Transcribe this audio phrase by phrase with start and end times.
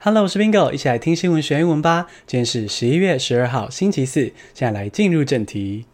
[0.00, 2.06] Hello，我是 Bingo，一起来听新闻学英文吧。
[2.24, 4.32] 今天是十一月十二号，星期四。
[4.54, 5.86] 现在来进入正题。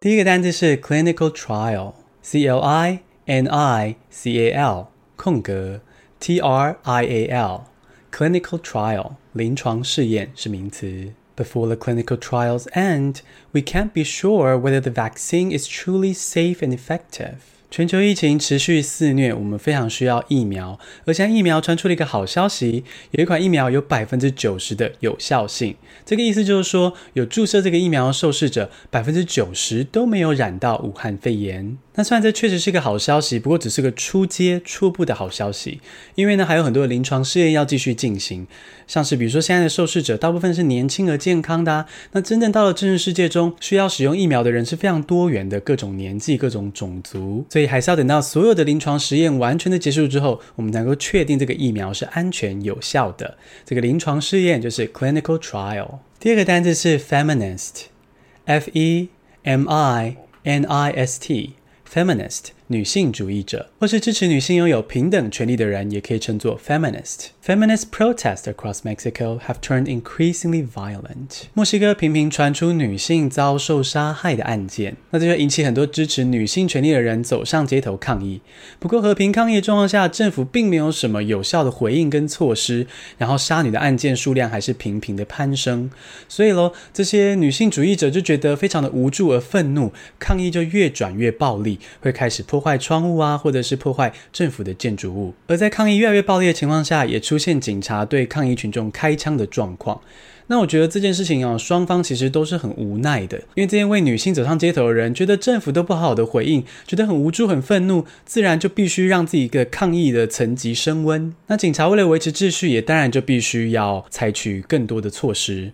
[0.00, 5.82] 第一个单词是 clinical trial，C L I N I C A L 空格
[6.18, 11.12] T R I A L，clinical trial 临床试验是名词。
[11.36, 13.16] Before the clinical trials end,
[13.50, 17.34] we can't be sure whether the vaccine is truly safe and effective.
[17.74, 20.78] 全球疫情持续肆虐，我们非常需要疫苗。
[21.06, 25.74] 而现在疫苗传出了一个好消息，有一款疫苗有百分之九十的有效性。
[26.06, 31.76] 这个意思就是说，有注射这个疫苗的受试者，百分之九十都没有染到武汉肺炎。
[31.96, 35.80] 那虽然这确实是个好消息，不过只是个初阶、初步的好消息，
[36.14, 38.46] 因为呢还有很多的临床试验要继续进行，
[38.86, 53.36] 像是比如说现在的受试者大部分是年轻而健康的啊，那真正到了真实世界中需要使用疫苗的人是非常多元的，各种年纪、各种种族，所以还是要等到所有的临床实验完全的结束之后，我们能够确定这个疫苗是安全有效的。
[53.64, 55.98] 这个临床试验就是 clinical trial。
[56.18, 59.08] 第二个单词是 feminist，f e
[59.42, 61.54] m i n i s t
[61.92, 62.53] feminist。
[62.74, 67.26] 女性主义者，或是支持女性拥有平等权利的人，也可以称作 feminist。
[67.46, 71.42] Feminist protests across Mexico have turned increasingly violent。
[71.52, 78.40] 墨西哥频频传出女性遭受杀害的案件，那这就引起很多支持女性权利的人走上街头抗议。
[78.80, 85.90] 不过，和平抗议的状况下，政府并没有什么有效的回应跟措施，然后杀女的案件数量还是频频的攀升。
[86.28, 95.34] 所以喽，这些女性主义者就觉得非常的无助而愤怒，抗议就越转越暴力，会开始破坏窗户啊，或者是破坏政府的建筑物。
[95.46, 97.38] 而在抗议越来越暴力的情况下，也出。
[97.44, 100.00] 现警察对抗议群众开枪的状况，
[100.46, 111.34] 那我觉得这件事情啊，双方其实都是很无奈的，因为这些为女性走上街头的人，觉得政府都不好好的回应，觉得很无助、很愤怒，自然就必须让自己一个抗议的层级升温。
[111.48, 115.72] 那警察为了维持秩序，也当然就必须要采取更多的措施。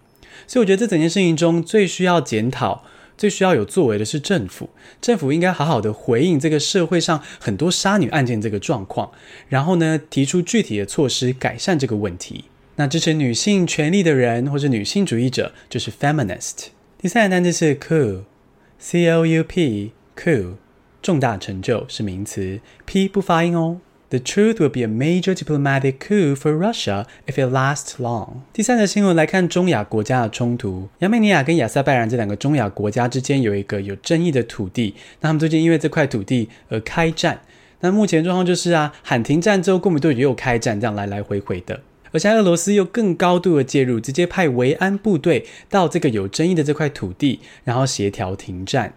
[0.49, 2.83] 所以我觉得这整件事情中最需要检讨。
[3.21, 9.13] 最需要有作为的是政府，政府应该好好的回应这个社会上很多杀女案件这个状况，
[9.51, 12.47] 然后呢，提出具体的措施改善这个问题。
[12.77, 16.69] 那支持女性权利的人或者女性主义者就是 feminist。
[16.97, 20.55] 第三个单词是 coup，c o u p，coup，
[21.03, 23.83] 重大成就是名词，p 不发音哦。
[24.11, 28.41] The truth will be a major diplomatic coup for Russia if it lasts long。
[28.53, 37.43] 第三则新闻来看中亚国家的冲突，亚美尼亚跟亚塞拜然这两个中亚国家之间有一个有争议的土地，那他们最近因为这块土地而开战。
[37.83, 41.81] 那目前状况就是啊，喊停战之后，过没多久又开战，这样来来回回的。
[42.11, 48.95] 而现在俄罗斯又更高度的介入，直接派维安部队到这个有争议的这块土地，然后协调停战。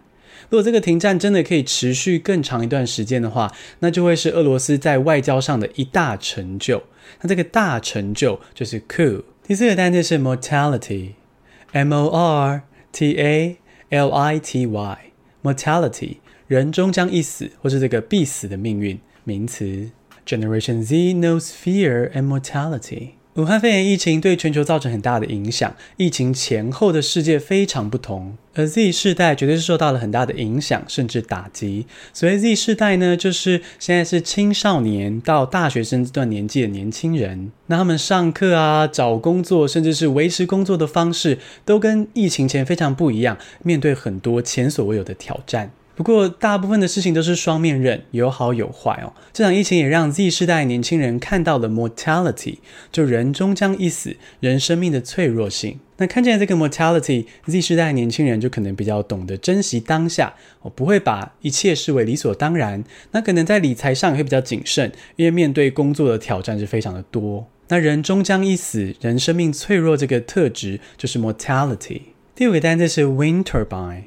[0.50, 6.84] 如果这个停战真的可以持续更长一段时间的话，那就会是俄罗斯在外交上的一大成就。
[7.22, 9.24] 那这个大成就就是 coup。
[9.46, 13.58] 第四个单词是 mortality，m o r t a
[13.90, 16.18] l i t y，mortality，
[16.48, 19.90] 人终将一死，或是这个必死的命运，名词。
[20.26, 23.10] Generation Z knows fear and mortality。
[23.36, 31.88] 武汉肺炎疫情对全球造成很大的影响，疫情前后的世界非常不同，而 Z 世代绝对是受到了很大的影响，甚至打击。
[32.14, 45.72] 所谓 Z 世代呢，就是现在是青少年到大学生这段年纪的年轻人，那他们上课啊、找工作，甚至是维持工作的方式，都跟疫情前非常不一样，面对很多前所未有的挑战。
[45.96, 49.14] 不过，大部分的事情都是双面刃，有好有坏哦。
[49.32, 52.58] 这场疫情也让 Z 世代年轻人看到了 mortality，
[52.92, 55.80] 就人终将一死，人生命的脆弱性。
[55.98, 60.34] 那看见这个 mortality，Z 世代年轻人就可能比较懂得珍惜当下，
[60.64, 62.84] 我不会把一切视为理所当然。
[63.12, 67.48] 那可能在理财上也会比较谨慎，因为面对工作的挑战是非常的多。
[67.68, 72.02] 那人终将一死，人生命脆弱这个特质就是 mortality。
[72.34, 74.06] 第五个单词是 wind turbine。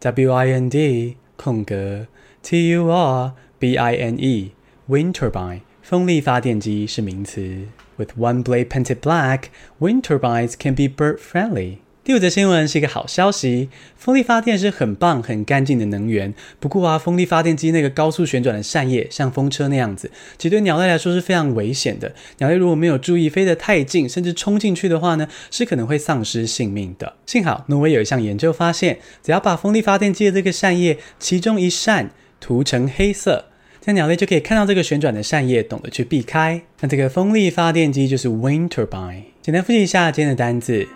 [0.00, 2.06] W I N D 空格
[2.42, 4.52] T U R B I N E
[4.88, 7.66] wind turbine 风力发电机是名词。
[7.96, 9.44] With one blade painted black,
[9.78, 11.78] wind turbines can be bird friendly.
[12.09, 16.33] 第五则新闻是一个好消息，风力发电是很棒、很干净的能源。
[16.59, 22.11] 不过啊，风力发电机那个高速旋转的扇叶，像风车那样子，其实对鸟类来说是非常危险的。
[22.39, 27.13] 鸟类如果没有注意飞得太近，甚至冲进去的话呢，是可能会丧失性命的。
[27.27, 32.09] 幸好，挪威有一项研究发现，只要把风力发电机的这个扇叶其中一扇
[32.39, 33.45] 涂成黑色，
[33.79, 36.59] 这样鸟类就可以看到这个旋转的扇叶，懂得去避开。
[36.79, 39.25] 那这个风力发电机就是 wind turbine。
[39.43, 40.87] 简单复习一下今天的单字。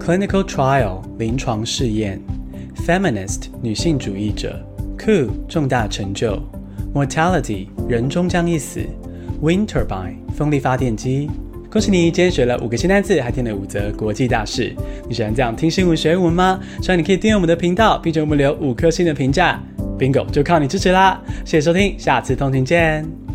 [0.00, 2.20] Clinical trial 临床试验
[2.86, 4.58] ，Feminist 女性主义者
[4.98, 6.40] ，Coup 重大成就
[6.94, 8.80] ，Mortality 人终将一死
[9.42, 11.30] wind turbine 风力发电机。
[11.70, 14.74] 恭喜你，今天学了五个新单词，还听了五则国际大事。
[15.06, 16.58] 你喜欢这样听新闻学英文吗？
[16.80, 19.62] 希望你可以订阅我们的频道，并且给我们留五颗星的评价。
[19.98, 21.20] Bingo，就靠你支持啦！
[21.44, 23.27] 谢谢收听，下次通勤见。